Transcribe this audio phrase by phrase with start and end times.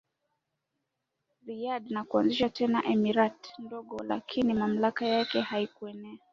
[1.47, 6.17] Riyad na kuanzisha tena emirati ndogo lakini mamlaka yake haikuenea